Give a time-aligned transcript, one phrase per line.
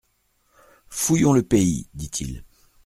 [0.89, 2.43] Fouillons le pays, dit-il.